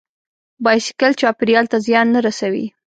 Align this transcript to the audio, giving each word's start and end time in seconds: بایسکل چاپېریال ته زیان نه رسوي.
بایسکل 0.63 1.11
چاپېریال 1.21 1.65
ته 1.71 1.77
زیان 1.85 2.07
نه 2.15 2.19
رسوي. 2.25 2.65